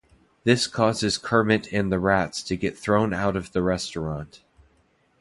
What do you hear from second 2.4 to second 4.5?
to get thrown out of the restaurant.